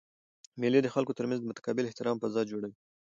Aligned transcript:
مېلې 0.61 0.79
د 0.83 0.87
خلکو 0.95 1.17
ترمنځ 1.17 1.39
د 1.41 1.45
متقابل 1.51 1.83
احترام 1.85 2.17
فضا 2.23 2.41
جوړوي. 2.51 2.75